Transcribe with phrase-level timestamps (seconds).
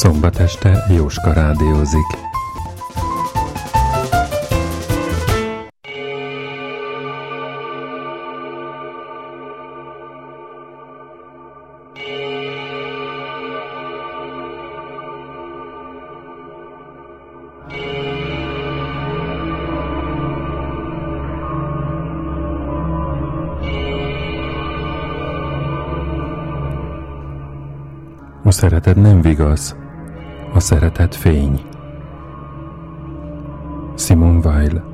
[0.00, 2.06] Szombat este Jóska rádiózik.
[28.44, 29.74] A szeretet nem vigasz,
[30.52, 31.60] a szeretet fény.
[33.96, 34.89] Simon Weil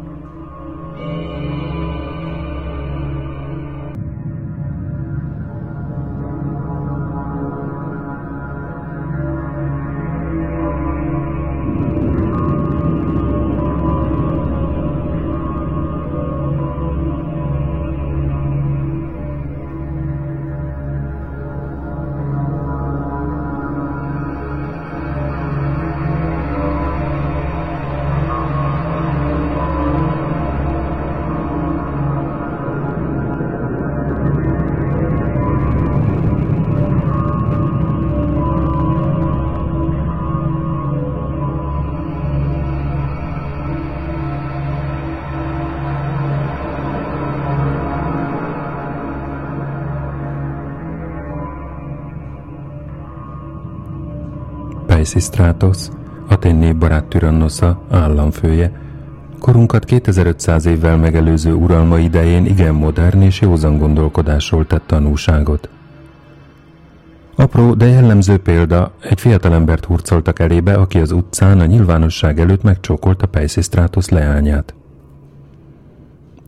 [55.17, 55.89] Pisistratos,
[56.29, 58.73] Atén népbarát Tyrannosza, államfője,
[59.39, 65.69] korunkat 2500 évvel megelőző uralma idején igen modern és józan gondolkodásról tett tanúságot.
[67.37, 73.27] Apró, de jellemző példa, egy fiatalembert hurcoltak elébe, aki az utcán a nyilvánosság előtt megcsókolta
[73.27, 74.75] Pisistratos leányát.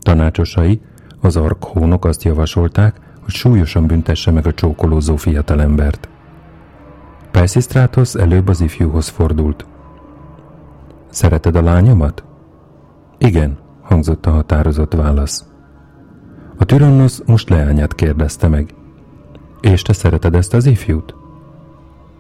[0.00, 0.80] Tanácsosai,
[1.20, 6.08] az arkhónok azt javasolták, hogy súlyosan büntesse meg a csókolózó fiatalembert.
[7.30, 9.66] Pisistratos előbb az ifjúhoz fordult.
[11.10, 12.24] Szereted a lányomat?
[13.18, 15.44] Igen, hangzott a határozott válasz.
[16.56, 18.74] A Tyrannos most leányát kérdezte meg.
[19.60, 21.14] És te szereted ezt az ifjút?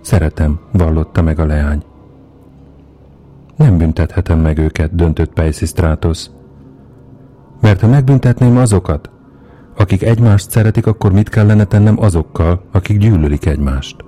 [0.00, 1.82] Szeretem, vallotta meg a leány.
[3.56, 6.26] Nem büntethetem meg őket, döntött Pisistratos.
[7.60, 9.10] Mert ha megbüntetném azokat,
[9.76, 14.07] akik egymást szeretik, akkor mit kellene tennem azokkal, akik gyűlölik egymást?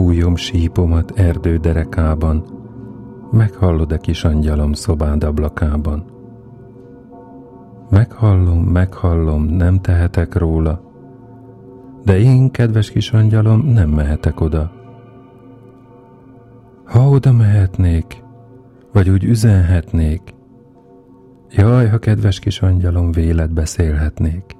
[0.00, 2.44] Megfújom sípomat erdő derekában,
[3.30, 6.04] meghallod-e kis angyalom szobád ablakában?
[7.90, 10.82] Meghallom, meghallom, nem tehetek róla,
[12.04, 14.72] de én, kedves kis angyalom, nem mehetek oda.
[16.84, 18.22] Ha oda mehetnék,
[18.92, 20.34] vagy úgy üzenhetnék,
[21.50, 24.59] jaj, ha kedves kis angyalom vélet beszélhetnék.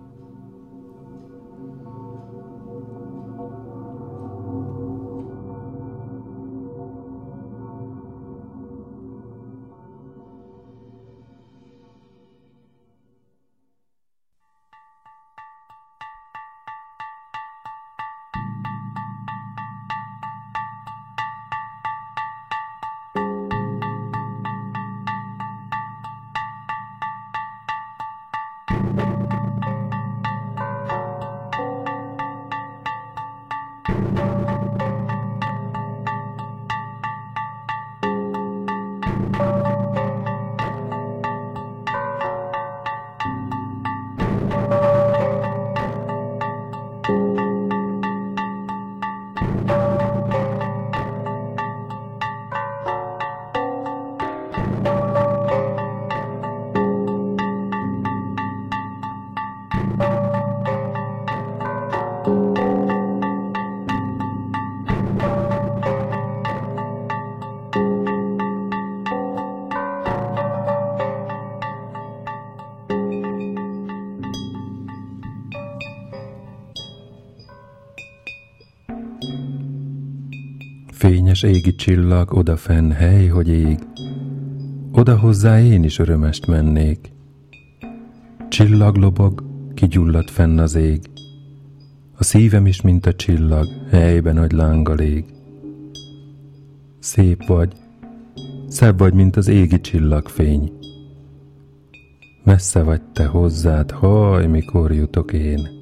[80.87, 83.79] Fényes égi csillag, oda fenn, hely, hogy ég,
[84.93, 87.13] oda hozzá én is örömest mennék.
[88.49, 89.45] Csillag lobog,
[89.75, 91.01] kigyulladt fenn az ég,
[92.21, 95.25] a szívem is, mint a csillag, helyben nagy lángal ég.
[96.99, 97.73] Szép vagy,
[98.69, 100.73] szebb vagy, mint az égi csillagfény.
[102.45, 105.80] Messze vagy te hozzád, haj, mikor jutok én.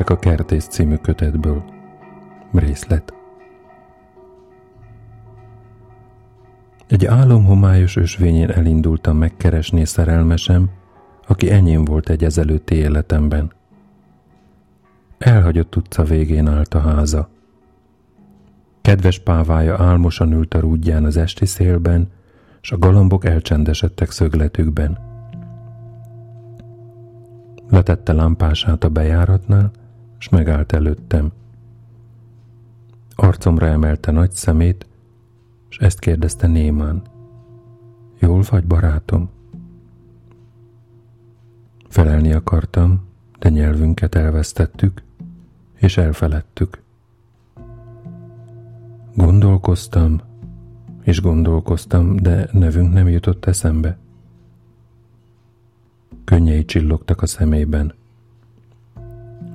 [0.00, 1.64] Versek a kertész című kötetből.
[2.52, 3.12] Részlet.
[6.86, 10.70] Egy álomhomályos ösvényén elindultam megkeresni szerelmesem,
[11.26, 13.52] aki enyém volt egy ezelőtti életemben.
[15.18, 17.28] Elhagyott utca végén állt a háza.
[18.80, 22.08] Kedves pávája álmosan ült a rúdján az esti szélben,
[22.60, 24.98] s a galambok elcsendesedtek szögletükben.
[27.68, 29.70] Letette lámpását a bejáratnál,
[30.20, 31.32] és megállt előttem.
[33.14, 34.86] Arcomra emelte nagy szemét,
[35.70, 37.02] és ezt kérdezte némán.
[38.18, 39.30] Jól vagy, barátom?
[41.88, 43.08] Felelni akartam,
[43.38, 45.02] de nyelvünket elvesztettük,
[45.74, 46.82] és elfeledtük.
[49.14, 50.20] Gondolkoztam,
[51.02, 53.98] és gondolkoztam, de nevünk nem jutott eszembe.
[56.24, 57.98] Könnyei csillogtak a szemében.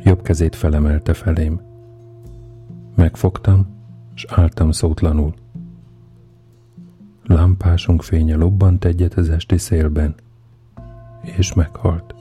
[0.05, 1.61] Jobb kezét felemelte felém.
[2.95, 3.67] Megfogtam,
[4.13, 5.33] s álltam szótlanul.
[7.23, 10.15] Lámpásunk fénye lobbant egyet az esti szélben,
[11.21, 12.14] és meghalt.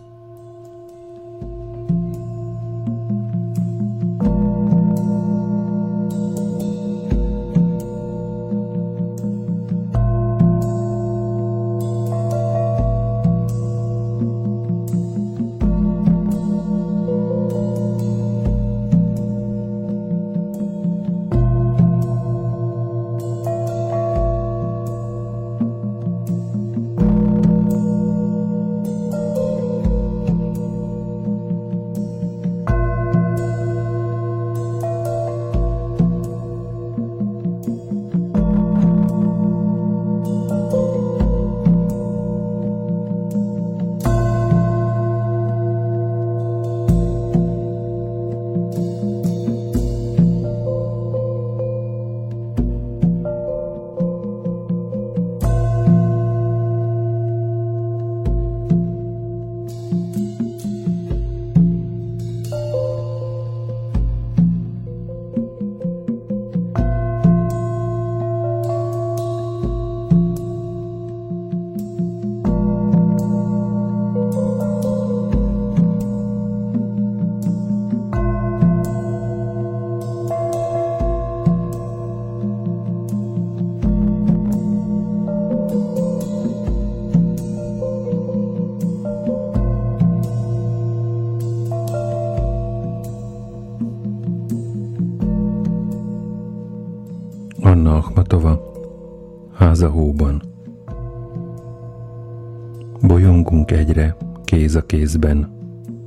[104.95, 105.49] Kézben,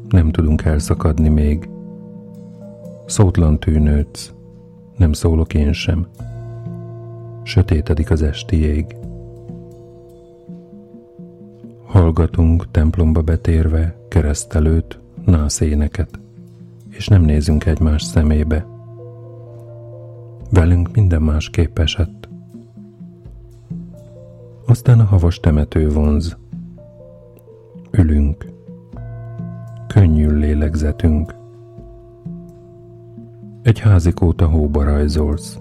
[0.09, 1.69] nem tudunk elszakadni még.
[3.05, 4.33] Szótlan tűnődsz,
[4.97, 6.07] nem szólok én sem.
[7.43, 8.95] Sötétedik az esti ég.
[11.85, 16.19] Hallgatunk templomba betérve, keresztelőt, nászéneket,
[16.89, 18.65] és nem nézünk egymás szemébe
[20.49, 22.29] Velünk minden más képesett.
[24.65, 26.37] Aztán a havas temető vonz.
[27.91, 28.55] Ülünk.
[29.87, 31.35] Könnyű lélegzetünk.
[33.61, 35.59] Egy házikóta hóba rajzolsz.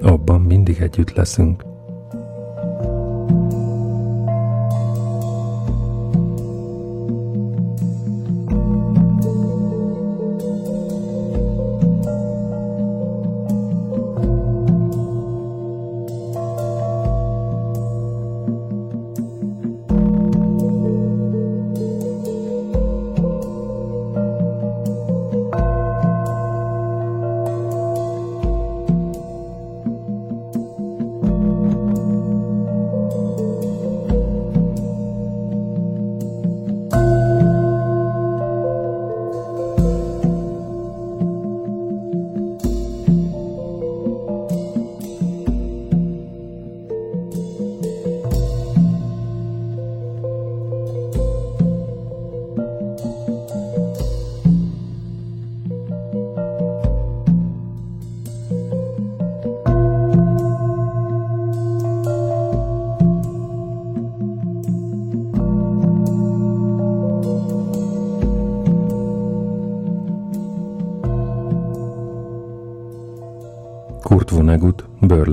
[0.00, 1.64] Abban mindig együtt leszünk.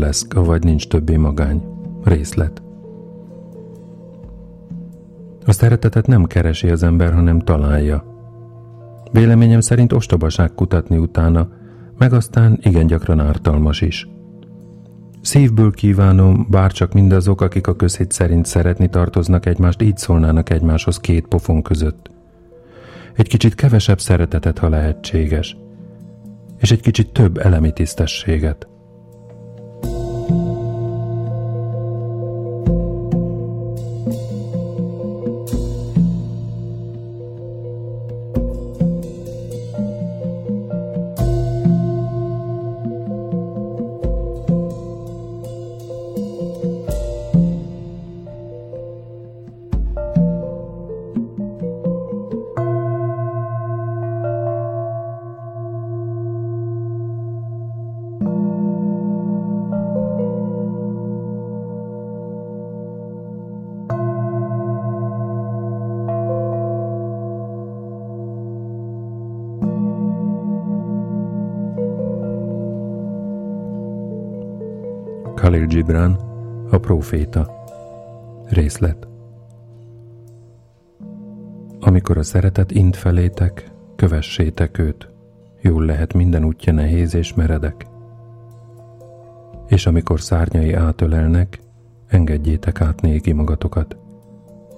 [0.07, 1.61] Burlesque, vagy nincs többé magány.
[2.03, 2.61] Részlet.
[5.45, 8.05] A szeretetet nem keresi az ember, hanem találja.
[9.11, 11.49] Véleményem szerint ostobaság kutatni utána,
[11.97, 14.07] meg aztán igen gyakran ártalmas is.
[15.21, 21.27] Szívből kívánom, bárcsak mindazok, akik a közhét szerint szeretni tartoznak egymást, így szólnának egymáshoz két
[21.27, 22.11] pofon között.
[23.13, 25.57] Egy kicsit kevesebb szeretetet, ha lehetséges–
[26.57, 28.67] és egy kicsit több elemi tisztességet.
[75.47, 76.11] Khalil Gibran,
[76.69, 77.63] a próféta.
[78.49, 79.07] Részlet.
[81.79, 85.09] Amikor a szeretet int felétek, kövessétek őt.
[85.61, 87.87] Jól lehet minden útja nehéz és meredek.
[89.67, 91.59] És amikor szárnyai átölelnek,
[92.07, 93.97] engedjétek át néki magatokat.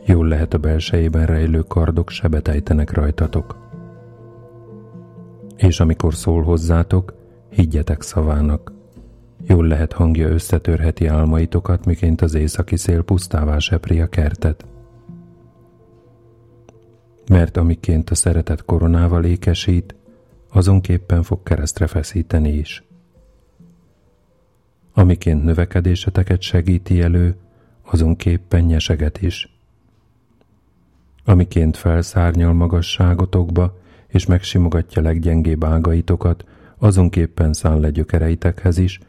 [0.06, 3.58] Jól lehet a belsejében rejlő kardok sebet ejtenek rajtatok.
[5.56, 7.14] És amikor szól hozzátok,
[7.50, 8.72] higgyetek szavának–
[9.50, 14.66] Jól lehet hangja összetörheti álmaitokat, miként az északi szél pusztává sepri a kertet.
[17.30, 19.96] Mert amiként a szeretet koronával ékesít,
[20.52, 22.84] azonképpen fog keresztre feszíteni is.
[24.94, 27.36] Amiként növekedéseteket segíti elő,
[27.82, 29.58] azonképpen nyeseget is.
[31.26, 33.78] Amiként felszárnyal magasságotokba,
[34.08, 36.46] és megsimogatja leggyengébb ágaitokat,
[36.78, 39.00] azonképpen száll le gyökereitekhez is,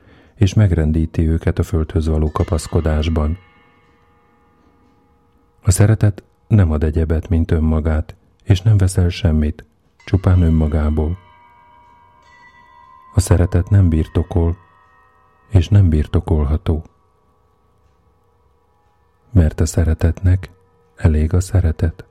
[0.41, 3.39] és megrendíti őket a földhöz való kapaszkodásban.
[5.63, 9.65] A szeretet nem ad egyebet, mint önmagát, és nem veszel semmit,
[10.05, 11.19] csupán önmagából.
[13.15, 14.57] A szeretet nem birtokol,
[15.51, 16.85] és nem birtokolható.
[19.33, 20.51] Mert a szeretetnek
[20.97, 22.05] elég a szeretet.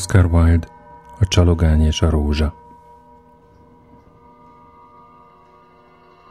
[0.00, 0.66] Oscar Wilde,
[1.18, 2.54] a csalogány és a rózsa.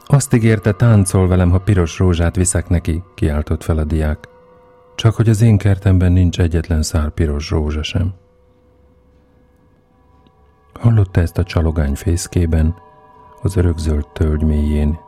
[0.06, 4.28] Azt ígérte, táncol velem, ha piros rózsát viszek neki, kiáltott fel a diák.
[4.96, 8.14] Csak hogy az én kertemben nincs egyetlen szár piros rózsa sem.
[10.74, 12.76] Hallotta ezt a csalogány fészkében,
[13.42, 15.00] az örökzöld tölgy mélyén,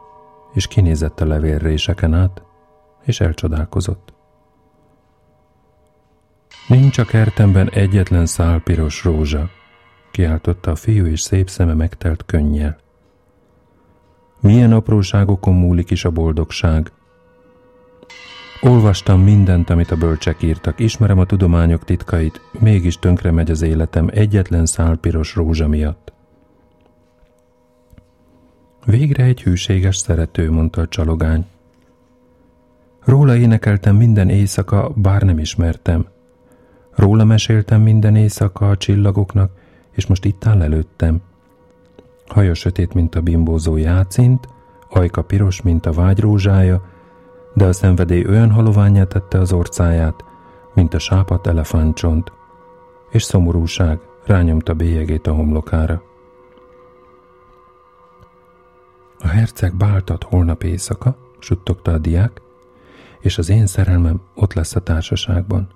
[0.54, 2.42] és kinézett a levélréseken át,
[3.04, 4.11] és elcsodálkozott.
[6.68, 9.50] Nincs a kertemben egyetlen szál piros rózsa,
[10.12, 12.78] kiáltotta a fiú, és szép szeme megtelt könnyel.
[14.40, 16.92] Milyen apróságokon múlik is a boldogság.
[18.62, 24.10] Olvastam mindent, amit a bölcsek írtak, ismerem a tudományok titkait, mégis tönkre megy az életem
[24.14, 26.14] egyetlen szál piros rózsa miatt.
[28.86, 31.46] Végre egy hűséges szerető, mondta a csalogány.
[33.00, 36.06] Róla énekeltem minden éjszaka, bár nem ismertem.
[36.96, 39.52] Róla meséltem minden éjszaka a csillagoknak,
[39.92, 41.22] és most itt áll előttem.
[42.28, 44.48] Haja sötét, mint a bimbózó játszint,
[44.90, 46.82] ajka piros, mint a vágyrózsája,
[47.54, 50.24] de a szenvedély olyan haloványá tette az orcáját,
[50.74, 52.32] mint a sápat elefántcsont,
[53.12, 56.02] és szomorúság rányomta bélyegét a homlokára.
[59.20, 62.42] A herceg báltat holnap éjszaka, suttogta a diák,
[63.20, 65.68] és az én szerelmem ott lesz a társaságban.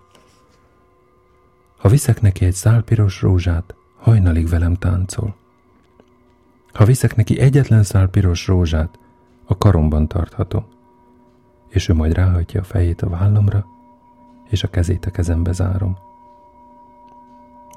[1.86, 5.36] Ha viszek neki egy szál piros rózsát, hajnalig velem táncol.
[6.74, 9.00] Ha viszek neki egyetlen szál piros rózsát,
[9.45, 10.65] a karomban tarthatom,
[11.69, 13.65] és ő majd ráhajtja a fejét a vállamra,
[14.50, 15.98] és a kezét a kezembe zárom.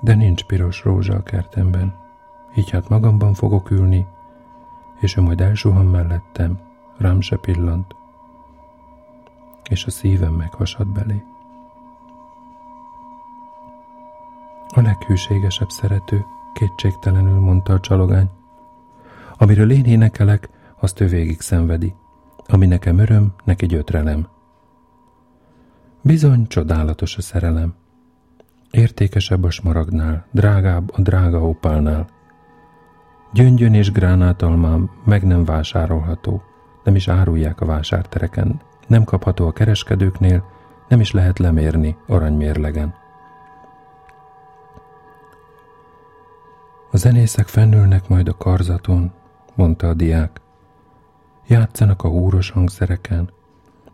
[0.03, 1.95] De nincs piros rózsa a kertemben,
[2.57, 4.07] így hát magamban fogok ülni,
[5.01, 6.59] és ő majd elsuhan mellettem,
[6.97, 7.95] rám se pillant,
[9.71, 11.25] és a szívem meghasad belé.
[14.79, 18.31] A leghűségesebb szerető, kétségtelenül mondta a csalogány.
[19.39, 20.49] Amiről én énekelek,
[20.81, 21.95] azt ő végig szenvedi.
[22.47, 24.29] Ami nekem öröm, neki gyötrelem.
[26.03, 27.75] Bizony csodálatos a szerelem.
[28.71, 32.09] Értékesebb a smaragnál, drágább a drága opálnál.
[33.33, 36.43] Gyöngyön és gránátalmám meg nem vásárolható,
[36.85, 40.45] nem is árulják a vásártereken, nem kapható a kereskedőknél,
[40.89, 43.07] nem is lehet lemérni aranymérlegen.
[46.91, 49.13] A zenészek fennülnek majd a karzaton,
[49.55, 50.41] mondta a diák.
[51.47, 53.31] Játszanak a húros hangszereken,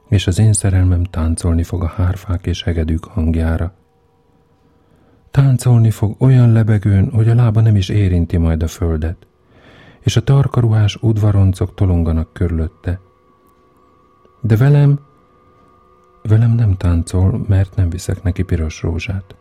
[0.09, 3.75] és az én szerelmem táncolni fog a hárfák és hegedűk hangjára.
[5.31, 9.27] Táncolni fog olyan lebegőn, hogy a lába nem is érinti majd a földet,
[10.01, 13.01] és a tarkaruhás udvaroncok tolonganak körülötte.
[14.41, 15.01] De velem,
[16.23, 19.37] velem nem táncol, mert nem viszek neki piros rózsát.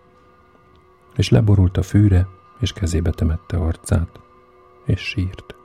[1.15, 2.27] És leborult a fűre,
[2.63, 4.19] és kezébe temette arcát,
[4.86, 5.56] és sírt.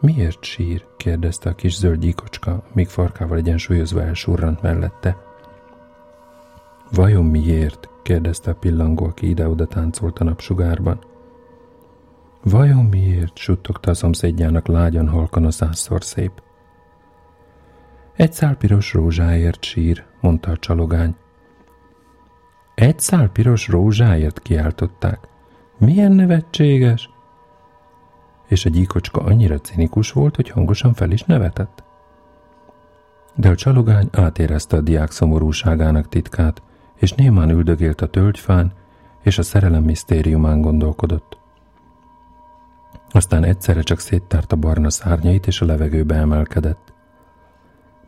[0.00, 0.86] Miért sír?
[0.96, 5.16] kérdezte a kis zöld gyíkocska, míg farkával egyensúlyozva elsurrant mellette.
[6.92, 7.88] Vajon miért?
[8.02, 10.98] kérdezte a pillangó, aki ide-oda táncolt a napsugárban.
[12.42, 13.36] Vajon miért?
[13.36, 16.42] suttogta a szomszédjának lágyan halkan a százszor szép.
[18.16, 21.16] Egy szál piros rózsáért sír, mondta a csalogány.
[22.74, 25.28] Egy szál piros rózsáért kiáltották.
[25.78, 27.10] Milyen nevetséges!
[28.48, 31.84] És a gyíkocska annyira cinikus volt, hogy hangosan fel is nevetett.
[33.34, 36.62] De a csalogány átérezte a diák szomorúságának titkát,
[36.94, 38.72] és némán üldögélt a tölgyfán,
[39.22, 41.38] és a szerelem misztériumán gondolkodott.
[43.10, 46.92] Aztán egyszerre csak széttárta barna szárnyait, és a levegőbe emelkedett.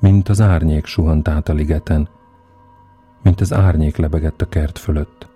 [0.00, 2.08] Mint az árnyék suhant át a ligeten,
[3.24, 5.28] mint az árnyék lebegett a kert fölött.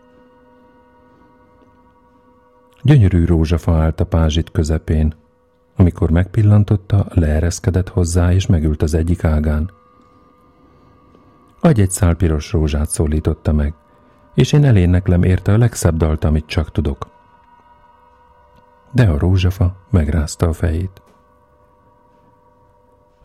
[2.82, 5.14] Gyönyörű rózsafa állt a pázsit közepén.
[5.76, 9.70] Amikor megpillantotta, leereszkedett hozzá, és megült az egyik ágán.
[11.60, 13.74] Adj egy szál piros rózsát szólította meg,
[14.34, 17.06] és én eléneklem érte a legszebb dalt, amit csak tudok.
[18.92, 21.02] De a rózsafa megrázta a fejét.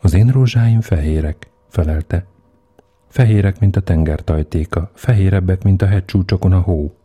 [0.01, 2.32] Az én rózsáim fehérek, felelte.
[3.13, 6.95] Fehérek, mint a tengertajtéka, fehérebbek, mint a hegycsúcsokon a hó.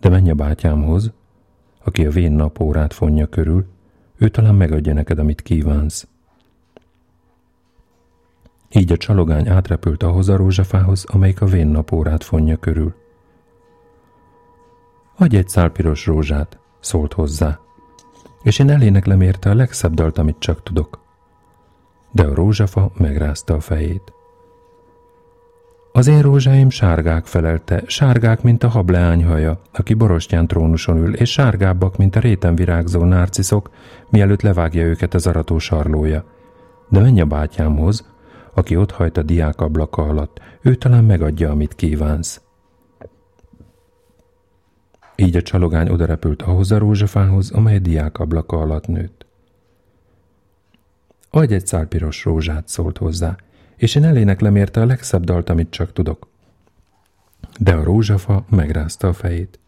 [0.00, 1.12] De menj a bátyámhoz,
[1.84, 3.66] aki a vén napórát fonja körül,
[4.16, 6.08] ő talán megadja neked, amit kívánsz.
[8.72, 12.94] Így a csalogány átrepült ahhoz a rózsafához, amelyik a vén napórát fonja körül.
[15.16, 17.60] Adj egy szál piros rózsát, szólt hozzá,
[18.42, 21.00] és én eléneklem érte a legszebb dalt, amit csak tudok.
[22.10, 24.12] De a rózsafa megrázta a fejét.
[25.94, 31.30] Az én rózsáim sárgák felelte, sárgák, mint a hableány haja, aki borostyán trónuson ül, és
[31.30, 33.70] sárgábbak, mint a réten virágzó nárciszok,
[34.10, 36.24] mielőtt levágja őket az arató sarlója.
[36.88, 38.12] De menj a bátyámhoz,
[38.54, 42.40] aki ott hajt a diák ablaka alatt, ő talán megadja, amit kívánsz.
[45.16, 49.26] Így a csalogány odarepült ahhoz a rózsafához, amely a diák ablaka alatt nőtt.
[51.30, 53.36] Adj egy szál piros rózsát, szólt hozzá,
[53.76, 56.28] és én eléneklem érte a legszebb dalt, amit csak tudok.
[57.58, 59.58] De a rózsafa megrázta a fejét.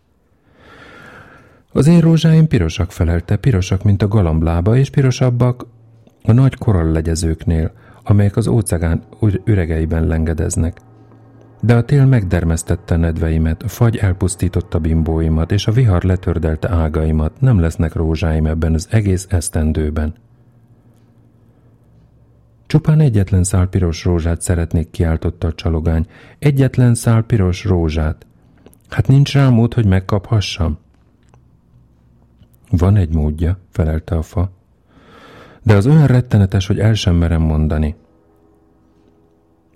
[1.72, 5.66] Az én rózsáim pirosak felelte, pirosak, mint a galamblába, és pirosabbak
[6.22, 9.02] a nagy korallegyezőknél, amelyek az óceán
[9.44, 10.80] üregeiben lengedeznek.
[11.60, 17.60] De a tél megdermesztette nedveimet, a fagy elpusztította bimbóimat, és a vihar letördelte ágaimat, nem
[17.60, 20.14] lesznek rózsáim ebben az egész esztendőben.
[22.74, 26.06] Csupán egyetlen szál piros rózsát szeretnék, kiáltotta a csalogány.
[26.38, 28.26] Egyetlen szál piros rózsát.
[28.88, 30.78] Hát nincs rá mód, hogy megkaphassam?
[32.70, 34.50] Van egy módja, felelte a fa.
[35.62, 37.94] De az olyan rettenetes, hogy el sem merem mondani.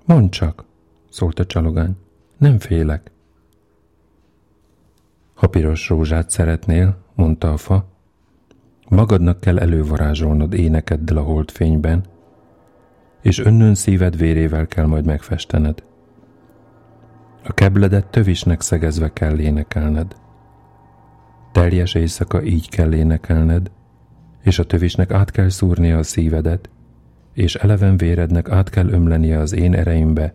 [0.04, 0.64] Mondd csak,
[1.10, 1.96] szólt a csalogány.
[2.38, 3.10] Nem félek.
[5.34, 7.88] Ha piros rózsát szeretnél, mondta a fa,
[8.88, 12.04] magadnak kell elővarázsolnod énekeddel a holdfényben,
[13.28, 15.82] és önnön szíved vérével kell majd megfestened.
[17.44, 20.16] A kebledet tövisnek szegezve kell énekelned.
[21.52, 23.70] Teljes éjszaka így kell énekelned,
[24.42, 26.70] és a tövisnek át kell szúrnia a szívedet,
[27.32, 30.34] és eleven vérednek át kell ömlenie az én ereimbe,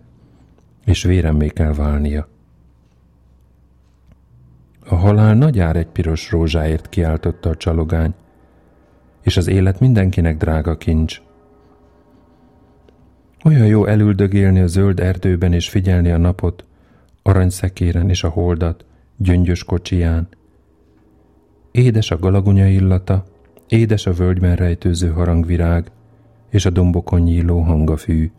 [0.86, 2.28] és véremmé kell válnia.
[4.86, 8.14] A halál nagy ár egy piros rózsáért kiáltotta a csalogány,
[9.22, 11.22] és az élet mindenkinek drága kincs,
[13.44, 16.66] olyan jó elüldögélni a zöld erdőben és figyelni a napot,
[17.22, 18.86] aranyszekéren és a holdat,
[19.18, 20.28] gyöngyös kocsiján.
[21.72, 23.26] Édes a galagunya illata,
[23.68, 25.92] édes a völgyben rejtőző harangvirág,
[26.50, 28.32] és a dombokon nyíló hangafű.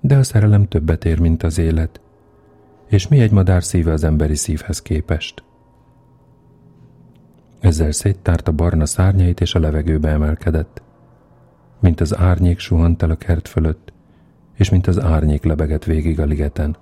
[0.00, 2.00] De a szerelem többet ér, mint az élet,
[2.86, 5.42] és mi egy madár szíve az emberi szívhez képest.
[7.60, 10.82] Ezzel széttárta barna szárnyait, és a levegőbe emelkedett
[11.84, 13.92] mint az árnyék suhant el a kert fölött,
[14.54, 16.76] és mint az árnyék lebegett végig a ligeten.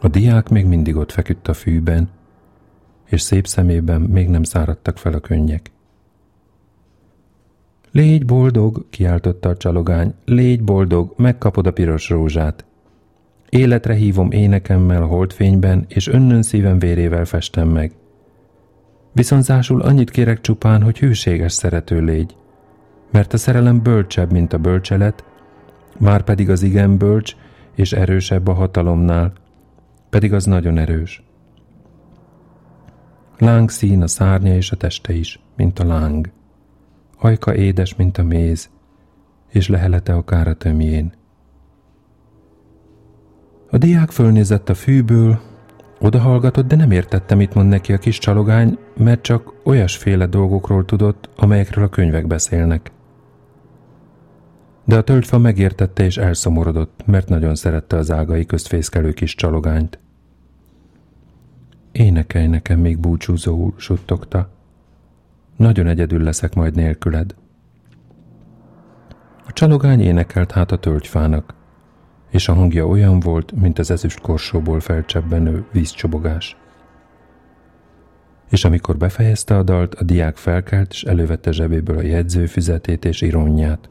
[0.00, 2.08] A diák még mindig ott feküdt a fűben,
[3.04, 5.70] és szép szemében még nem száradtak fel a könnyek.
[7.90, 12.64] Légy boldog, kiáltotta a csalogány, légy boldog, megkapod a piros rózsát.
[13.48, 17.92] Életre hívom énekemmel a holdfényben, és önnön szívem vérével festem meg.
[19.16, 22.36] Viszonzásul annyit kérek csupán, hogy hűséges szerető légy,
[23.10, 25.24] mert a szerelem bölcsebb, mint a bölcselet,
[25.98, 27.36] már pedig az igen bölcs
[27.74, 29.32] és erősebb a hatalomnál,
[30.10, 31.22] pedig az nagyon erős.
[33.38, 36.30] Láng szín a szárnya és a teste is, mint a láng.
[37.18, 38.70] Ajka édes, mint a méz,
[39.48, 41.12] és lehelete akár a tömjén.
[43.70, 45.40] A diák fölnézett a fűből,
[46.00, 51.30] Odahallgatott, de nem értette, mit mond neki a kis csalogány, mert csak olyasféle dolgokról tudott,
[51.36, 52.90] amelyekről a könyvek beszélnek.
[54.84, 59.98] De a tölgyfa megértette és elszomorodott, mert nagyon szerette az ágai közt fészkelő kis csalogányt.
[61.92, 64.50] Énekelj nekem még búcsúzóul, suttogta.
[65.56, 67.34] Nagyon egyedül leszek majd nélküled.
[69.46, 71.54] A csalogány énekelt hát a tölgyfának
[72.30, 76.56] és a hangja olyan volt, mint az ezüst korsóból felcsebbenő vízcsobogás.
[78.50, 83.88] És amikor befejezte a dalt, a diák felkelt, és elővette zsebéből a jegyzőfüzetét és ironját.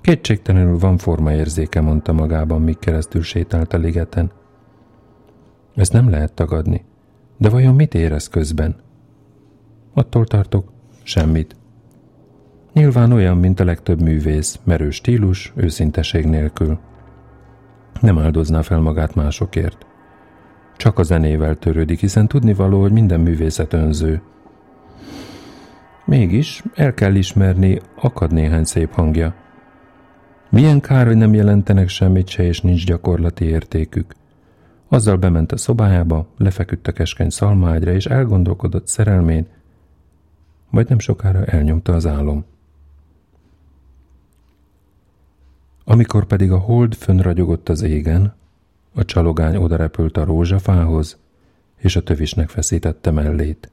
[0.00, 4.30] Kétségtelenül van formaérzéke, mondta magában, míg keresztül sétált a ligeten.
[5.74, 6.84] Ezt nem lehet tagadni.
[7.36, 8.76] De vajon mit érez közben?
[9.94, 11.56] Attól tartok, semmit.
[12.72, 16.78] Nyilván olyan, mint a legtöbb művész, merő stílus, őszinteség nélkül.
[18.00, 19.86] Nem áldozná fel magát másokért.
[20.76, 24.22] Csak a zenével törődik, hiszen tudnivaló, hogy minden művészet önző.
[26.04, 29.34] Mégis el kell ismerni, akad néhány szép hangja.
[30.50, 34.14] Milyen kár, hogy nem jelentenek semmit se, és nincs gyakorlati értékük.
[34.88, 39.46] Azzal bement a szobájába, lefeküdt a keskeny szalmágyra, és elgondolkodott szerelmén,
[40.70, 42.44] majd nem sokára elnyomta az álom.
[45.92, 48.34] Amikor pedig a hold fönragyogott az égen,
[48.94, 51.18] a csalogány odarepült a rózsafához,
[51.76, 53.70] és a tövisnek feszítette mellét.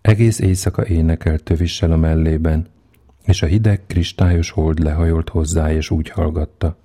[0.00, 2.66] Egész éjszaka énekelt tövissel a mellében,
[3.24, 6.76] és a hideg, kristályos hold lehajolt hozzá, és úgy hallgatta.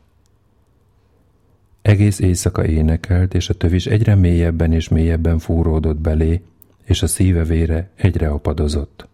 [1.81, 6.41] Egész éjszaka énekelt, és a tövis egyre mélyebben és mélyebben fúródott belé,
[6.83, 9.07] és a szíve vére egyre apadozott.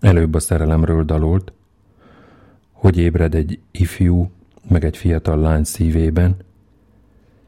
[0.00, 1.52] Előbb a szerelemről dalolt,
[2.80, 4.30] hogy ébred egy ifjú,
[4.68, 6.36] meg egy fiatal lány szívében,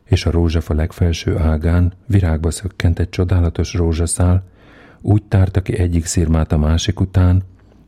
[0.05, 4.45] és a rózsafa legfelső ágán virágba szökkent egy csodálatos rózsaszál,
[5.01, 7.43] úgy tárta ki egyik szirmát a másik után,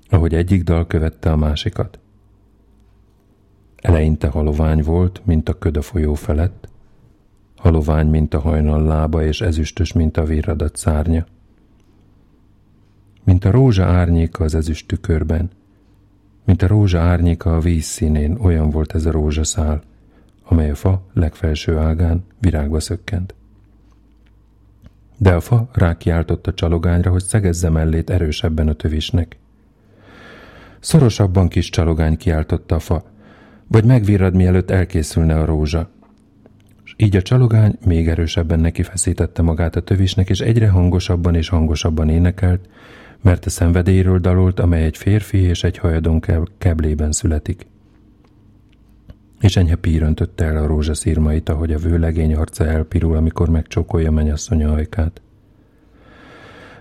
[0.09, 1.99] ahogy egyik dal követte a másikat.
[3.77, 6.69] Eleinte halovány volt, mint a köd a folyó felett,
[7.57, 11.27] halovány, mint a hajnal lába, és ezüstös, mint a virradat szárnya.
[13.25, 15.51] Mint a rózsa árnyéka az ezüst tükörben,
[16.45, 19.83] mint a rózsa árnyéka a víz színén, olyan volt ez a rózsaszál,
[20.45, 23.35] amely a fa legfelső ágán virágba szökkent.
[25.19, 29.37] De a fa rákiáltott a csalogányra, hogy szegezze mellét erősebben a tövisnek.
[30.81, 33.05] Szorosabban kis csalogány kiáltotta a fa,
[33.67, 35.89] vagy megvirrad, mielőtt elkészülne a rózsa.
[36.85, 41.49] És így a csalogány még erősebben neki feszítette magát a tövisnek, és egyre hangosabban és
[41.49, 42.69] hangosabban énekelt,
[43.25, 46.23] mert a szenvedélyről dalolt, amely egy férfi és egy hajadon
[46.59, 47.67] keblében születik.
[49.41, 54.73] És enyhe pír öntötte el a rózsaszírmait, ahogy a vőlegény arca elpirul, amikor megcsókolja mennyasszonya
[54.73, 55.21] ajkát.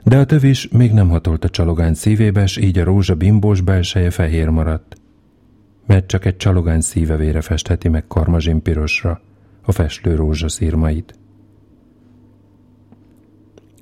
[0.03, 4.10] De a tövis még nem hatolt a csalogány szívébe, s így a rózsa bimbós belseje
[4.10, 4.95] fehér maradt,
[5.86, 9.21] mert csak egy csalogány szívevére festheti meg karmazsin pirosra
[9.62, 11.15] a festő rózsaszírmait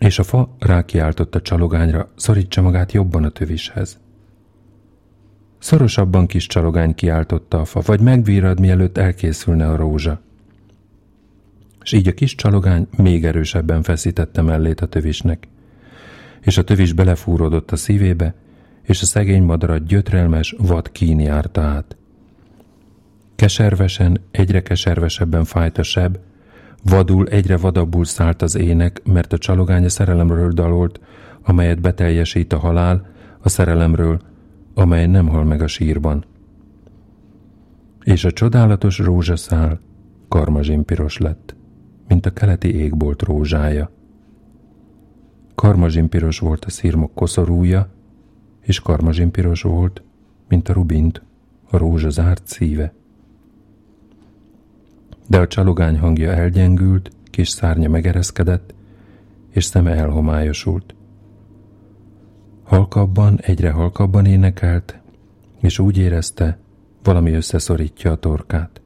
[0.01, 3.99] és a fa rákiáltott a csalogányra, szorítsa magát jobban a tövishez.
[5.59, 10.21] Szorosabban kis csalogány kiáltotta a fa, vagy megvírad, mielőtt elkészülne a rózsa.
[11.83, 15.47] És így a kis csalogány még erősebben feszítette mellét a tövisnek,
[16.41, 18.35] és a tövis belefúródott a szívébe,
[18.81, 21.95] és a szegény madarat gyötrelmes, vad kín járta át.
[23.35, 26.17] Keservesen, egyre keservesebben fájt a seb,
[26.83, 30.99] Vadul egyre vadabbul szállt az ének, mert a csalogány a szerelemről dalolt,
[31.43, 33.07] amelyet beteljesít a halál,
[33.39, 34.21] a szerelemről,
[34.73, 36.25] amely nem hal meg a sírban.
[38.03, 39.79] És a csodálatos rózsaszál
[40.27, 41.55] karmazsinpiros lett,
[42.07, 43.91] mint a keleti égbolt rózsája.
[45.55, 47.89] Karmazsinpiros volt a szírmok koszorúja,
[48.61, 50.03] és karmazsinpiros volt,
[50.47, 51.23] mint a rubint,
[51.69, 52.93] a rózsa zárt szíve
[55.31, 58.73] de a csalogány hangja elgyengült, kis szárnya megereszkedett,
[59.49, 60.95] és szeme elhomályosult.
[62.63, 64.99] Halkabban, egyre halkabban énekelt,
[65.59, 66.57] és úgy érezte,
[67.03, 68.81] valami összeszorítja a torkát.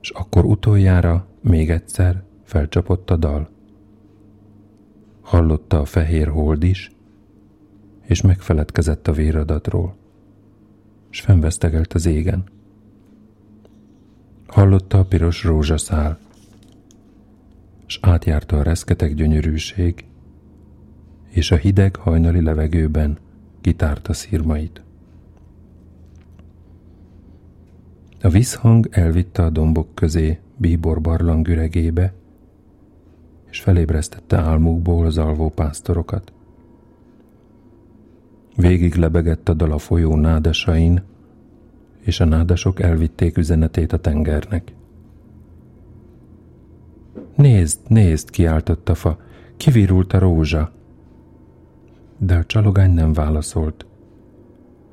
[0.00, 3.48] És akkor utoljára, még egyszer felcsapott a dal.
[5.20, 6.90] Hallotta a fehér hold is,
[8.02, 9.96] és megfeledkezett a véradatról,
[11.10, 12.54] és fennvesztegelt az égen.
[14.56, 16.18] Hallotta a piros rózsaszál,
[17.86, 20.04] s átjárta a reszketek gyönyörűség,
[21.28, 23.18] és a hideg hajnali levegőben
[23.60, 24.82] kitárta szírmait.
[28.22, 32.12] A visszhang elvitte a dombok közé bíbor barlang üregébe,
[33.50, 36.32] és felébresztette álmukból az alvó pásztorokat.
[38.54, 41.02] Végig lebegett a dal a folyó nádesain,
[42.06, 44.72] és a nádasok elvitték üzenetét a tengernek.
[47.34, 49.18] Nézd, nézd, kiáltott a fa,
[49.56, 50.72] kivirult a rózsa.
[52.18, 53.86] De a csalogány nem válaszolt,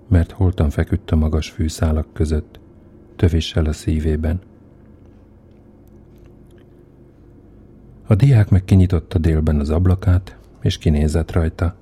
[0.08, 2.60] mert holtan feküdt a magas fűszálak között,
[3.16, 4.40] tövissel a szívében.
[8.08, 11.76] A diák meg kinyitotta délben az ablakát, és kinézett rajta.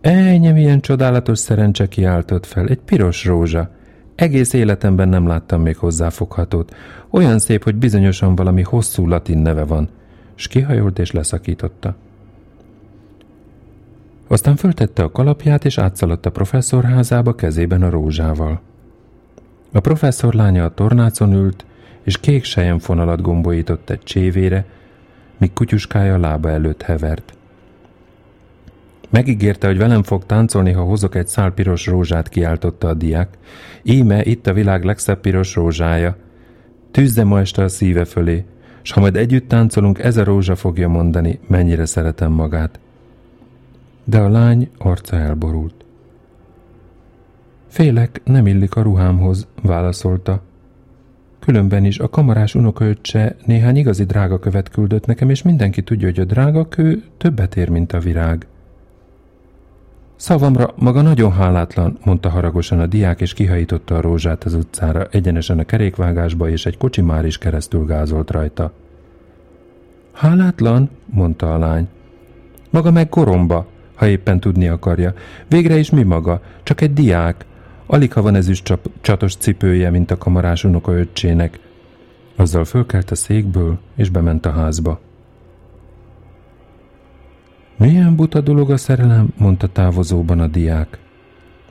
[0.00, 3.76] Ejnye, milyen csodálatos szerencse kiáltott fel, egy piros rózsa,
[4.18, 6.74] egész életemben nem láttam még hozzáfoghatót.
[7.10, 9.88] Olyan szép, hogy bizonyosan valami hosszú latin neve van.
[10.34, 11.94] S kihajolt és leszakította.
[14.26, 18.60] Aztán föltette a kalapját, és átszaladt a professzor házába kezében a rózsával.
[19.72, 21.64] A professzor lánya a tornácon ült,
[22.02, 22.44] és kék
[22.78, 24.64] fonalat gombolított egy csévére,
[25.36, 27.37] míg kutyuskája lába előtt hevert.
[29.10, 33.38] Megígérte, hogy velem fog táncolni, ha hozok egy szál piros rózsát, kiáltotta a diák.
[33.82, 36.16] Íme itt a világ legszebb piros rózsája.
[36.90, 38.44] Tűzze ma este a szíve fölé,
[38.82, 42.80] s ha majd együtt táncolunk, ez a rózsa fogja mondani, mennyire szeretem magát.
[44.04, 45.74] De a lány arca elborult.
[47.68, 50.42] Félek, nem illik a ruhámhoz, válaszolta.
[51.40, 56.20] Különben is a kamarás unokaöccse néhány igazi drága követ küldött nekem, és mindenki tudja, hogy
[56.20, 58.46] a drága kő többet ér, mint a virág.
[60.18, 65.58] Szavamra maga nagyon hálátlan, mondta haragosan a diák, és kihajította a rózsát az utcára, egyenesen
[65.58, 68.72] a kerékvágásba, és egy kocsi már is keresztül gázolt rajta.
[70.12, 71.88] Hálátlan, mondta a lány.
[72.70, 75.14] Maga meg koromba, ha éppen tudni akarja.
[75.48, 76.40] Végre is mi maga?
[76.62, 77.44] Csak egy diák.
[77.86, 81.58] Alig ha van ezüst csatos cipője, mint a kamarás unoka öccsének.
[82.36, 85.00] Azzal fölkelt a székből, és bement a házba.
[87.78, 90.98] Milyen buta dolog a szerelem, mondta távozóban a diák.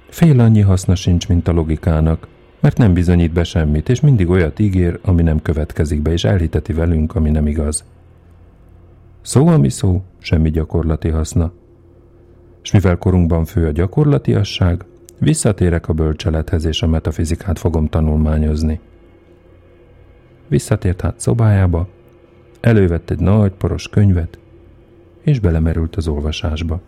[0.10, 2.28] Fél annyi haszna sincs, mint a logikának,
[2.60, 6.74] mert nem bizonyít be semmit, és mindig olyat ígér, ami nem következik be, és elhiteti
[6.74, 7.84] velünk, ami nem igaz.
[9.22, 11.52] Szó, ami szó, semmi gyakorlati haszna.
[12.64, 14.86] És mivel korunkban fő a gyakorlatiasság,
[15.20, 18.80] visszatérek a bölcselethez, és a metafizikát fogom tanulmányozni.
[20.48, 21.88] Visszatért hát szobájába,
[22.60, 24.40] elővett egy nagy poros könyvet,
[25.28, 26.82] és belemerült az olvasásba.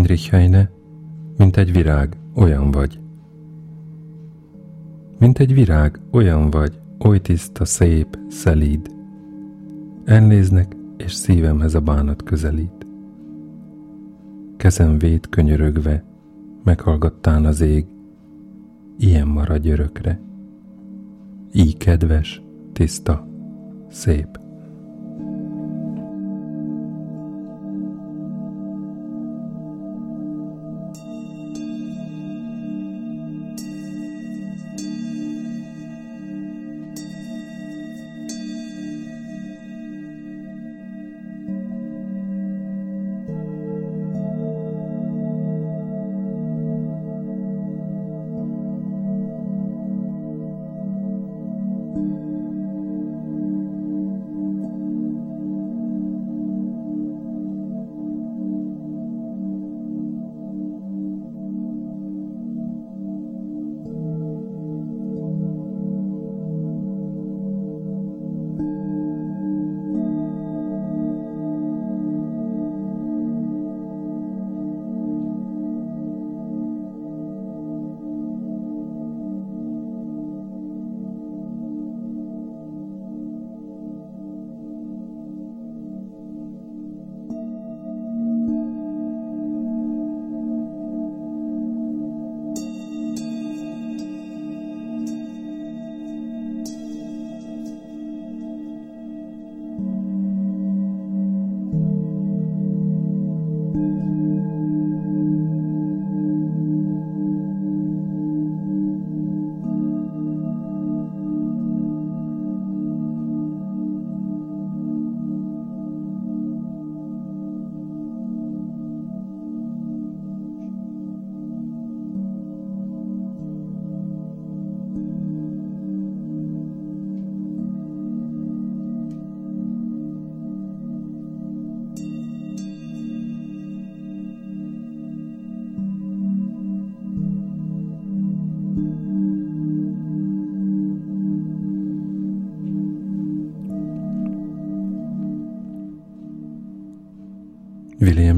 [0.00, 0.70] Heinrich Heine,
[1.36, 3.00] mint egy virág, olyan vagy.
[5.18, 8.94] Mint egy virág, olyan vagy, oly tiszta, szép, szelíd.
[10.04, 12.86] Elnéznek, és szívemhez a bánat közelít.
[14.56, 16.04] Kezem véd könyörögve,
[16.64, 17.86] meghallgattán az ég,
[18.98, 20.20] ilyen maradj örökre.
[21.52, 22.42] Így kedves,
[22.72, 23.28] tiszta,
[23.90, 24.40] szép.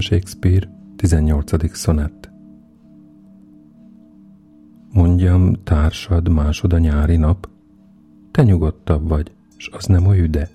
[0.03, 1.77] Shakespeare, 18.
[1.77, 2.31] szonett.
[4.93, 7.49] Mondjam, társad másod a nyári nap,
[8.31, 10.49] te nyugodtabb vagy, s az nem oly üde.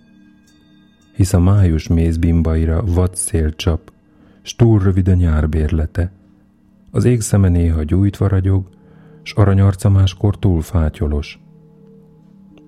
[1.16, 3.92] Hisz a május mézbimbaira vad szél csap,
[4.42, 6.12] s túl rövid a nyár bérlete.
[6.92, 8.70] Az ég szeme néha gyújtva ragyog,
[9.24, 11.40] s aranyarca máskor túl fátyolos.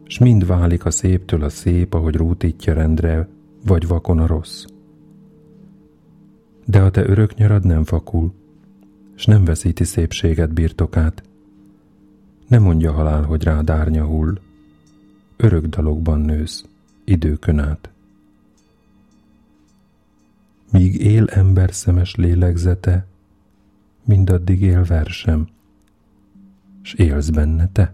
[0.03, 3.27] S mind válik a széptől a szép, ahogy rútítja rendre,
[3.65, 4.65] vagy vakon a rossz
[6.69, 8.33] de a te örök nyarad nem fakul,
[9.15, 11.23] s nem veszíti szépséget birtokát.
[12.47, 14.39] Nem mondja halál, hogy rád árnya hull,
[15.37, 16.65] örök dalokban nősz,
[17.03, 17.89] időkön át.
[20.71, 23.05] Míg él ember szemes lélegzete,
[24.03, 25.47] mindaddig él versem,
[26.81, 27.93] s élsz benne te.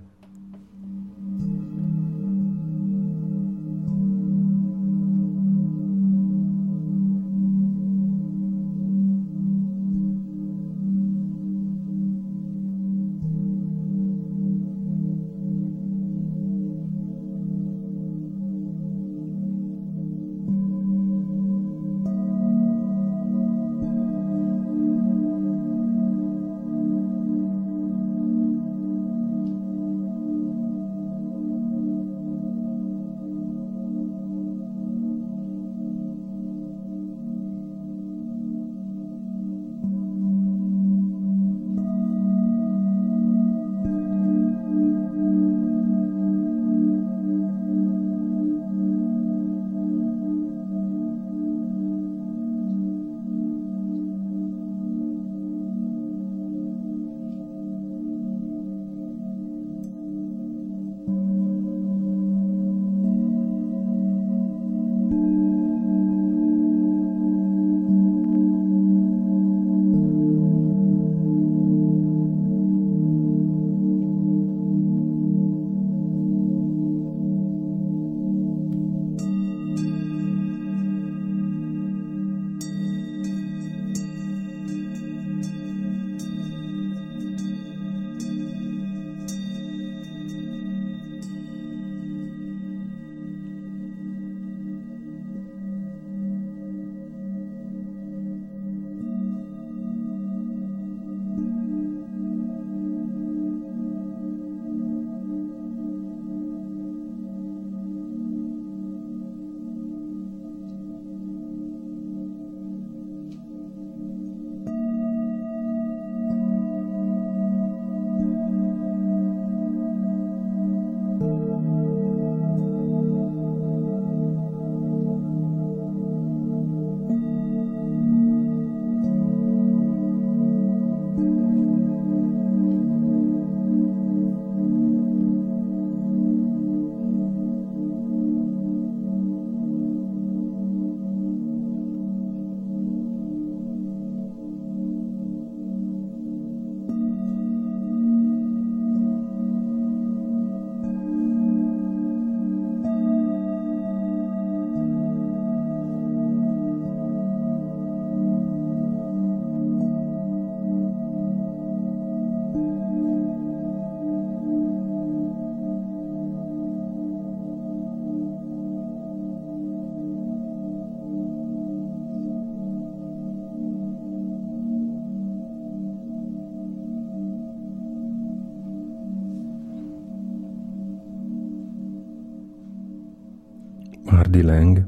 [184.56, 184.86] Leng,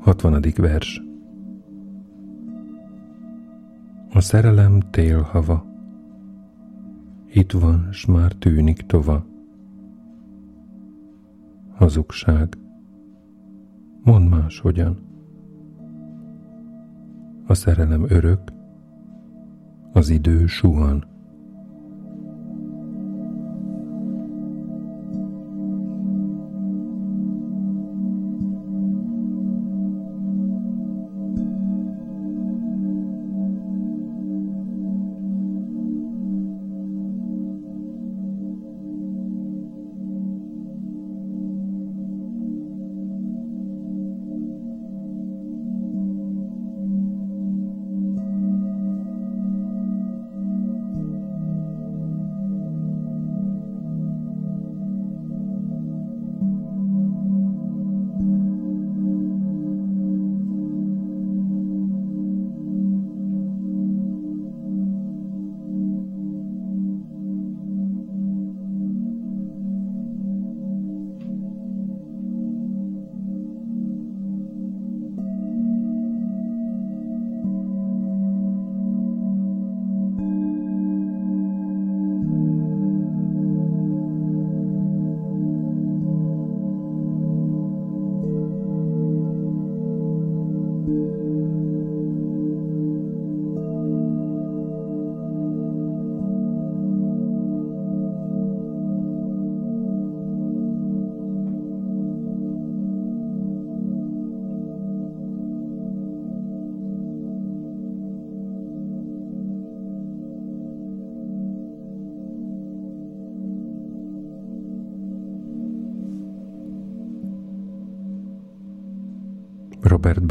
[0.00, 0.42] 60.
[0.56, 1.02] vers.
[4.12, 5.64] A szerelem télhava,
[7.32, 9.26] itt van, s már tűnik tova.
[11.74, 12.58] Hazugság,
[14.02, 14.98] mondd máshogyan.
[17.46, 18.40] A szerelem örök,
[19.92, 21.15] az idő suhan.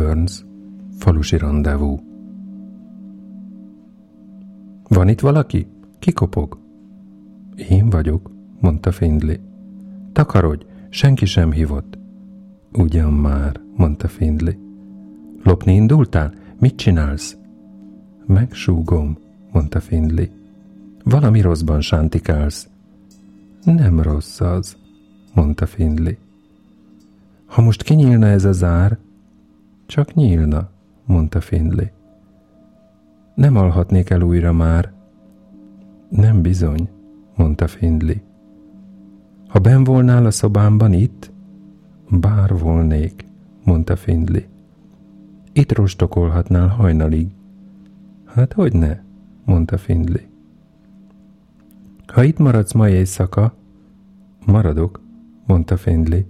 [0.06, 0.46] Burns,
[0.98, 2.00] falusi rendezvú.
[4.88, 5.68] Van itt valaki?
[6.00, 6.60] Ki kopog?
[7.70, 9.40] Én vagyok, mondta Findlay.
[10.12, 11.98] Takarodj, senki sem hívott.
[12.74, 14.58] Ugyan már, mondta Findlay.
[15.44, 16.34] Lopni indultál?
[16.60, 17.38] Mit csinálsz?
[18.26, 19.18] Megsúgom,
[19.52, 20.32] mondta Findlay.
[21.04, 22.70] Valami rosszban sántikálsz.
[23.64, 24.78] Nem rossz az,
[25.34, 26.18] mondta Findlay.
[27.46, 28.98] Ha most kinyílna ez a zár,
[29.86, 30.70] csak nyílna,
[31.06, 31.92] mondta Findlay.
[33.36, 34.94] Nem alhatnék el újra már.
[36.10, 36.90] Nem bizony,
[37.36, 38.22] mondta Findlay.
[39.48, 41.32] Ha ben volnál a szobámban itt?
[42.10, 43.26] Bár volnék,
[43.64, 44.46] mondta Findlay.
[45.54, 47.28] Itt rostokolhatnál hajnalig.
[48.26, 49.00] Hát hogy ne,
[49.46, 50.28] mondta Findlay.
[52.08, 53.54] Ha itt maradsz ma éjszaka,
[54.46, 55.02] maradok,
[55.46, 56.26] mondta Findlay.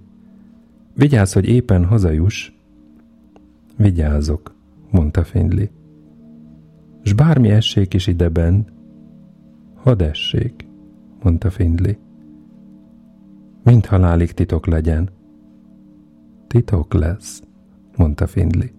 [0.93, 2.51] Vigyázz, hogy éppen hazajuss.
[3.77, 4.55] Vigyázok,
[4.91, 5.69] mondta Findlay.
[7.03, 8.65] S bármi essék is ideben,
[9.73, 10.67] hadd essék,
[11.23, 11.97] mondta Findlay.
[13.63, 15.09] Mind halálig titok legyen.
[16.47, 17.43] Titok lesz,
[17.95, 18.71] mondta Findlay.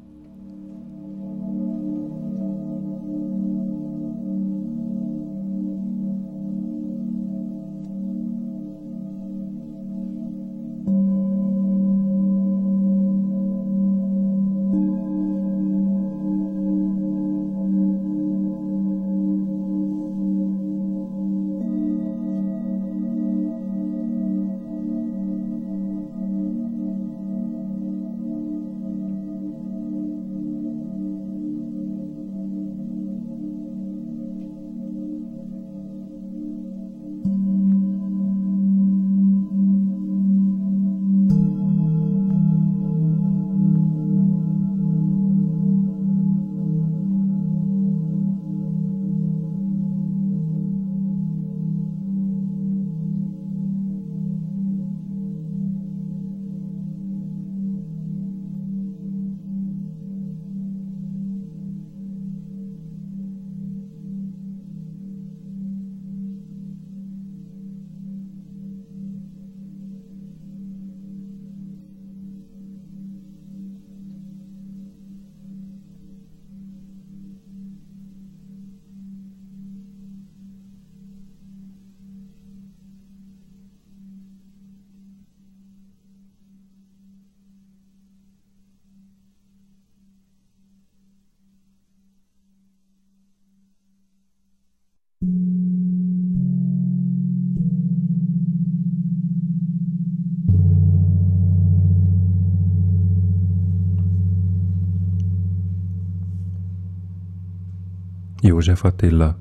[108.47, 109.37] József Attila,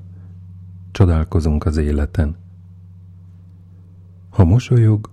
[0.90, 2.36] csodálkozunk az életen.
[4.30, 5.10] Ha mosolyog,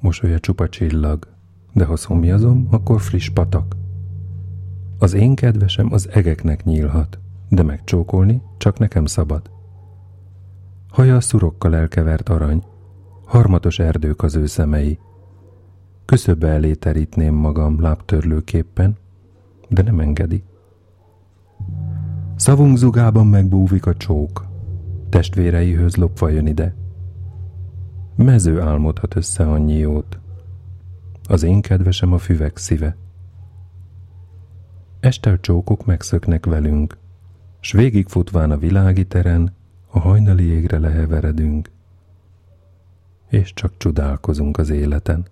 [0.00, 1.26] mosolya csupa csillag,
[1.72, 3.76] de ha szomjazom, akkor friss patak.
[4.98, 9.50] Az én kedvesem az egeknek nyílhat, de megcsókolni csak nekem szabad.
[10.88, 12.64] Haja szurokkal elkevert arany,
[13.24, 14.98] harmatos erdők az ő szemei.
[16.04, 18.96] Küszöbbe elé terítném magam lábtörlőképpen,
[19.68, 20.44] de nem engedi.
[22.40, 24.46] Szavunk zugában megbúvik a csók,
[25.08, 26.74] testvéreihöz lopva jön ide.
[28.16, 30.18] Mező álmodhat össze annyi jót,
[31.28, 32.96] az én kedvesem a füvek szíve.
[35.00, 36.98] Estel csókok megszöknek velünk,
[37.60, 39.54] s végigfutván a világi teren,
[39.90, 41.70] a hajnali égre leheveredünk,
[43.28, 45.26] és csak csodálkozunk az életen.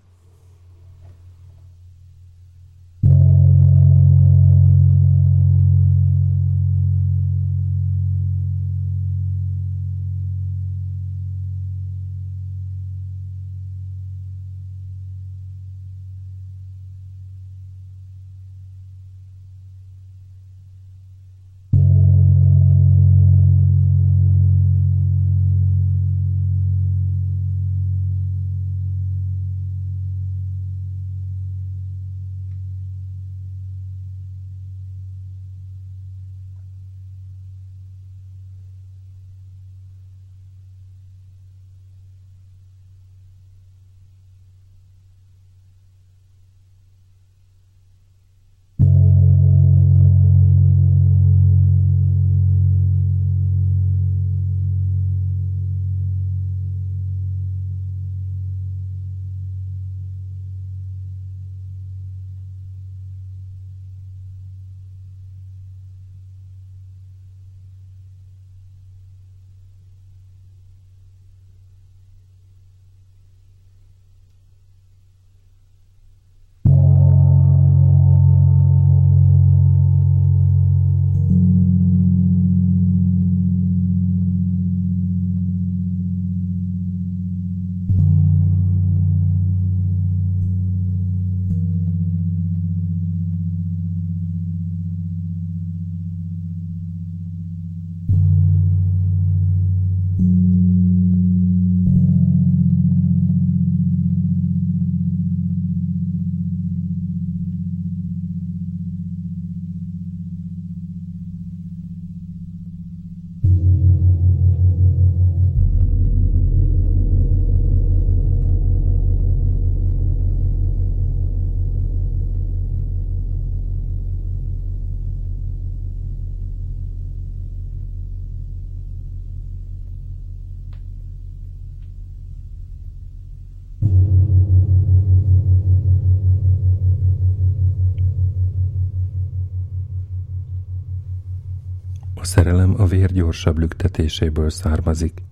[142.21, 145.23] A szerelem a vér gyorsabb lüktetéséből származik,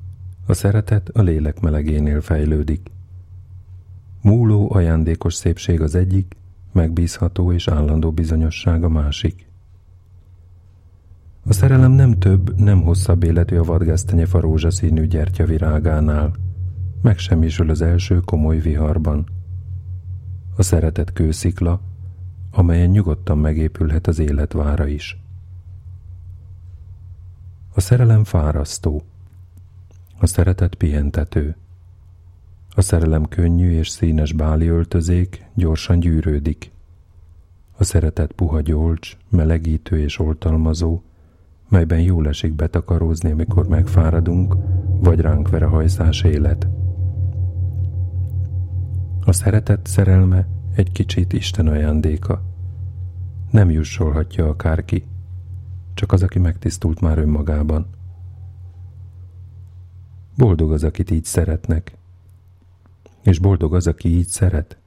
[0.47, 2.91] a szeretet a lélek melegénél fejlődik.
[4.22, 6.37] Múló ajándékos szépség az egyik,
[6.72, 9.49] megbízható és állandó bizonyosság a másik.
[11.47, 16.32] A szerelem nem több, nem hosszabb életű a vadgesztenyefa rózsaszínű gyertyavirágánál.
[17.03, 19.26] Megsemmisül az első komoly viharban.
[20.57, 21.80] A szeretet kőszikla,
[22.51, 25.26] amelyen nyugodtan megépülhet az életvára is.
[27.77, 29.03] A szerelem fárasztó.
[30.18, 31.57] A szeretet pihentető.
[32.74, 36.70] A szerelem könnyű és színes báli öltözék gyorsan gyűrődik.
[37.77, 41.03] A szeretet puha gyolcs, melegítő és oltalmazó,
[41.68, 44.57] melyben jól esik betakarózni, amikor megfáradunk,
[45.01, 46.66] vagy ránk ver a hajszás élet.
[49.24, 52.43] A szeretet szerelme egy kicsit Isten ajándéka.
[53.51, 55.07] Nem jussolhatja akárki,
[55.97, 57.86] csak az, aki megtisztult már önmagában.
[60.36, 61.97] Boldog az, akit így szeretnek,
[63.22, 64.78] és boldog az, aki így szeret.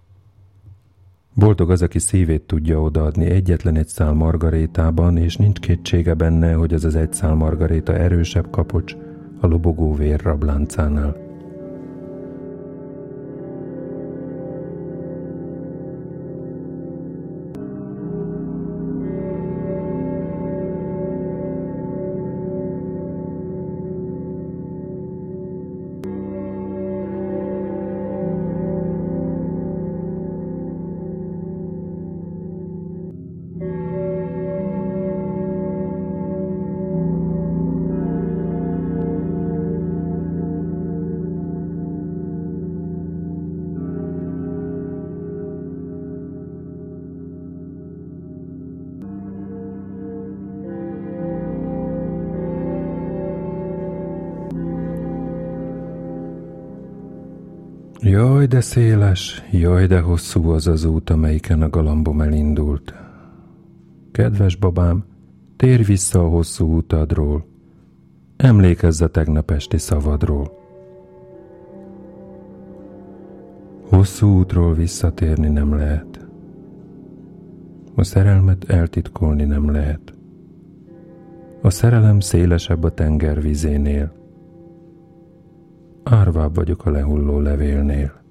[1.34, 6.74] Boldog az, aki szívét tudja odaadni egyetlen egy szál margarétában, és nincs kétsége benne, hogy
[6.74, 8.96] az az egy szál margaréta erősebb kapocs
[9.40, 11.29] a lobogó vér rabláncánál.
[58.10, 62.94] Jaj, de széles, jaj, de hosszú az az út, amelyiken a galambom elindult.
[64.12, 65.04] Kedves babám,
[65.56, 67.46] térj vissza a hosszú utadról,
[68.38, 70.52] emlékezz a tegnap esti szavadról.
[73.90, 76.28] Hosszú útról visszatérni nem lehet.
[77.96, 80.14] A szerelmet eltitkolni nem lehet.
[81.62, 84.12] A szerelem szélesebb a tenger vizénél
[86.10, 88.29] árvább vagyok a lehulló levélnél.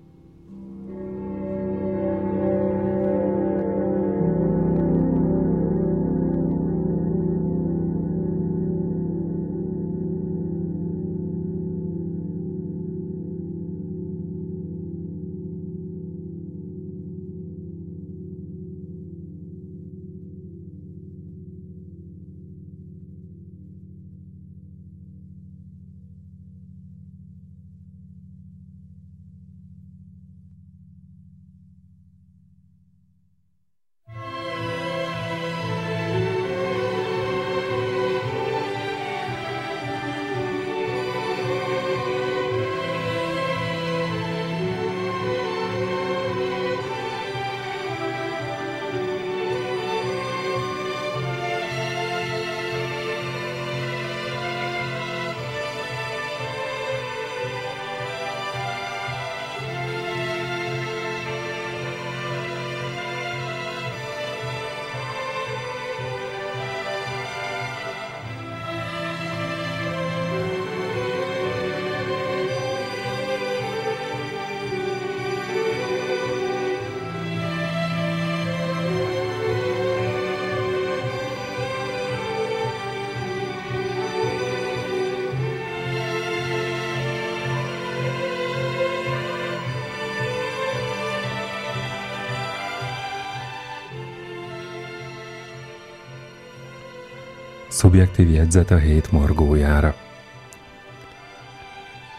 [97.78, 99.94] Szubjektív jegyzet a hét morgójára.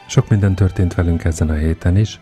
[0.08, 2.20] Sok minden történt velünk ezen a héten is,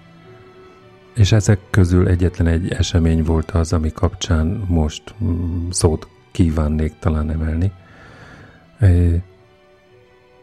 [1.16, 7.32] és ezek közül egyetlen egy esemény volt az, ami kapcsán most mm, szót kívánnék talán
[7.32, 7.72] emelni.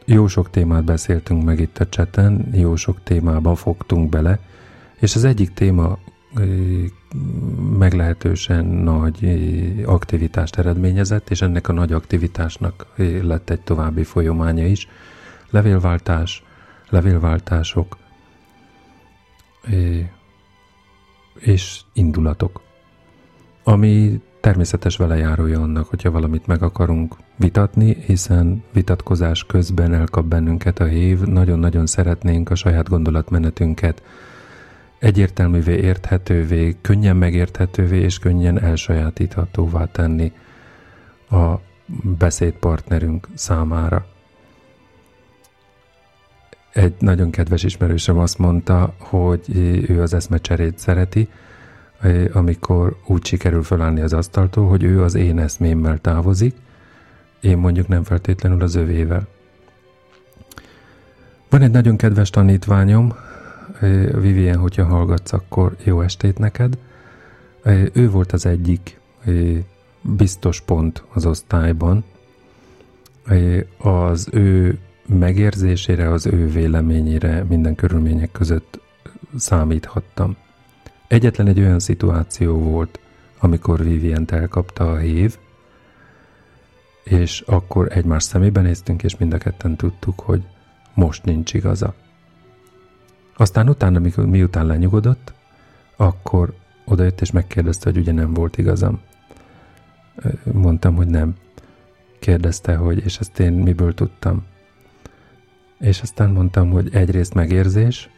[0.05, 4.39] Jó sok témát beszéltünk meg itt a cseten, jó sok témában fogtunk bele,
[5.01, 5.99] és az egyik téma
[7.79, 9.39] meglehetősen nagy
[9.85, 12.87] aktivitást eredményezett, és ennek a nagy aktivitásnak
[13.23, 14.89] lett egy további folyamánya is.
[15.51, 16.43] Levélváltás,
[16.89, 17.97] levélváltások
[21.35, 22.61] és indulatok.
[23.63, 30.85] Ami természetes velejárója annak, hogyha valamit meg akarunk vitatni, hiszen vitatkozás közben elkap bennünket a
[30.85, 34.03] hív, nagyon-nagyon szeretnénk a saját gondolatmenetünket
[34.99, 40.33] egyértelművé érthetővé, könnyen megérthetővé és könnyen elsajátíthatóvá tenni
[41.31, 41.55] a
[42.19, 44.07] beszédpartnerünk számára.
[46.73, 49.45] Egy nagyon kedves ismerősöm azt mondta, hogy
[49.89, 51.29] ő az eszmecserét szereti,
[52.33, 56.55] amikor úgy sikerül felállni az asztaltól, hogy ő az én eszmémmel távozik,
[57.41, 59.27] én mondjuk nem feltétlenül az övével.
[61.51, 63.15] Van egy nagyon kedves tanítványom,
[64.21, 66.79] Vivien, hogyha hallgatsz, akkor jó estét neked.
[67.93, 69.01] Ő volt az egyik
[70.01, 72.05] biztos pont az osztályban.
[73.79, 78.81] Az ő megérzésére, az ő véleményére minden körülmények között
[79.37, 80.37] számíthattam.
[81.09, 82.99] Egyetlen egy olyan szituáció volt,
[83.39, 85.37] amikor Vivient elkapta a hív,
[87.05, 90.43] és akkor egymás szemébe néztünk, és mind a ketten tudtuk, hogy
[90.95, 91.95] most nincs igaza.
[93.37, 95.33] Aztán utána, miután lenyugodott,
[95.97, 96.55] akkor
[96.85, 99.01] odajött és megkérdezte, hogy ugye nem volt igazam.
[100.53, 101.35] Mondtam, hogy nem.
[102.19, 104.45] Kérdezte, hogy és ezt én miből tudtam.
[105.79, 108.09] És aztán mondtam, hogy egyrészt megérzés,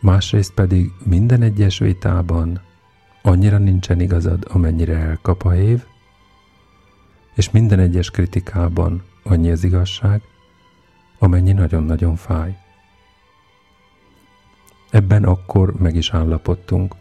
[0.00, 2.60] másrészt pedig minden egyes vitában
[3.22, 5.84] annyira nincsen igazad, amennyire elkap a év,
[7.34, 10.22] és minden egyes kritikában annyi az igazság,
[11.18, 12.56] amennyi nagyon-nagyon fáj.
[14.90, 16.94] Ebben akkor meg is állapodtunk.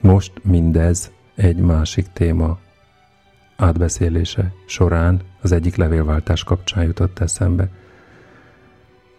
[0.00, 2.58] Most mindez egy másik téma
[3.56, 7.68] átbeszélése során az egyik levélváltás kapcsán jutott eszembe,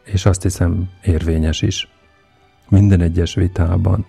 [0.03, 1.89] és azt hiszem érvényes is.
[2.70, 4.06] Minden egyes vitában,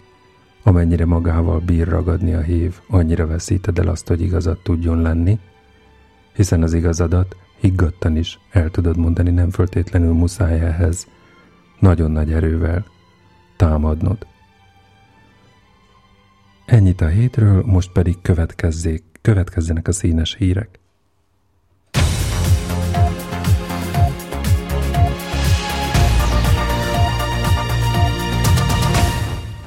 [0.62, 5.38] amennyire magával bír ragadni a hív, annyira veszíted el azt, hogy igazat tudjon lenni,
[6.34, 11.06] hiszen az igazadat higgadtan is el tudod mondani, nem föltétlenül muszáj ehhez
[11.78, 12.84] nagyon nagy erővel
[13.56, 14.26] támadnod.
[16.66, 20.78] Ennyit a hétről, most pedig következzék, következzenek a színes hírek.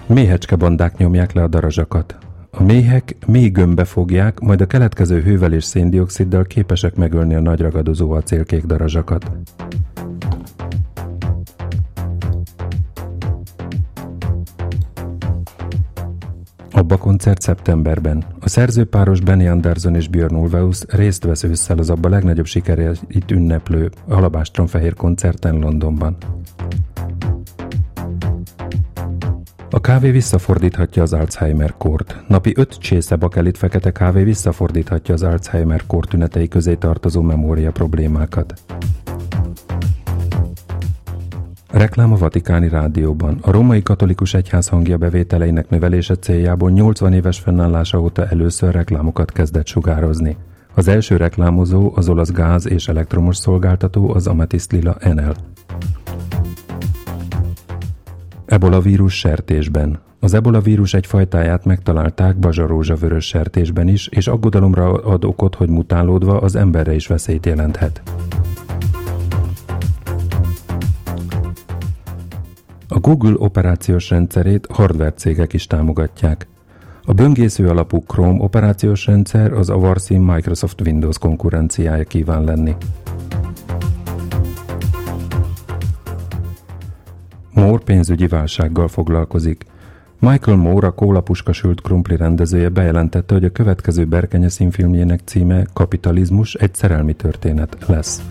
[0.05, 2.18] Méhecske bandák nyomják le a darazsakat.
[2.51, 7.60] A méhek mély gömbbe fogják, majd a keletkező hővel és széndioksziddal képesek megölni a nagy
[7.60, 9.32] ragadozó acélkék darazsakat.
[16.90, 18.24] Abba koncert szeptemberben.
[18.40, 22.46] A szerzőpáros Benny Anderson és Björn Ulvaeus részt vesz ősszel az abba legnagyobb
[23.08, 26.18] itt ünneplő Alabástron fehér koncerten Londonban.
[29.70, 32.24] A kávé visszafordíthatja az Alzheimer-kort.
[32.28, 38.54] Napi 5 csésze bakelit fekete kávé visszafordíthatja az Alzheimer-kor tünetei közé tartozó memória problémákat.
[41.72, 43.38] Reklám a Vatikáni Rádióban.
[43.42, 49.68] A római katolikus egyház hangja bevételeinek növelése céljából 80 éves fennállása óta először reklámokat kezdett
[49.68, 50.38] sugározni.
[50.74, 55.36] Az első reklámozó az olasz gáz és elektromos szolgáltató az Amethyst Lila Enel.
[58.46, 60.00] Ebola vírus sertésben.
[60.20, 65.70] Az ebola vírus egy fajtáját megtalálták bazsarózsa vörös sertésben is, és aggodalomra ad okot, hogy
[65.70, 68.02] mutálódva az emberre is veszélyt jelenthet.
[72.92, 76.48] A Google operációs rendszerét hardware cégek is támogatják.
[77.04, 82.76] A böngésző alapú Chrome operációs rendszer az Avarsi Microsoft Windows konkurenciája kíván lenni.
[87.54, 89.66] Moore pénzügyi válsággal foglalkozik.
[90.20, 96.54] Michael Moore, a kólapuska sült krumpli rendezője bejelentette, hogy a következő Berkenye színfilmjének címe Kapitalizmus
[96.54, 98.22] egy szerelmi történet lesz.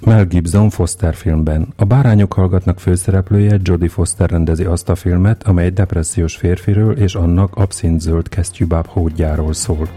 [0.00, 1.66] Mel Gibson Foster filmben.
[1.76, 7.14] A Bárányok hallgatnak főszereplője Jodie Foster rendezi azt a filmet, amely egy depressziós férfiről és
[7.14, 9.88] annak abszint zöld kesztyűbáb hódjáról szól.